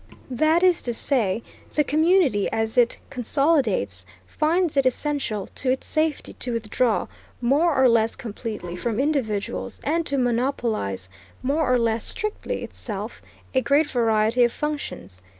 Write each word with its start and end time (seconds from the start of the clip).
That 0.31 0.63
is 0.63 0.81
to 0.89 0.95
say, 0.95 1.43
the 1.75 1.83
community, 1.83 2.51
as 2.51 2.75
it 2.75 2.97
consolidates, 3.11 4.03
finds 4.25 4.75
it 4.75 4.87
essential 4.87 5.45
to 5.53 5.69
its 5.69 5.85
safety 5.85 6.33
to 6.39 6.53
withdraw, 6.53 7.05
more 7.39 7.75
or 7.75 7.87
less 7.87 8.15
completely, 8.15 8.75
from 8.75 8.99
individuals, 8.99 9.79
and 9.83 10.03
to 10.07 10.17
monopolize, 10.17 11.07
more 11.43 11.71
or 11.71 11.77
less 11.77 12.03
strictly, 12.03 12.63
itself, 12.63 13.21
a 13.53 13.61
great 13.61 13.91
variety 13.91 14.43
of 14.43 14.51
functions. 14.51 15.21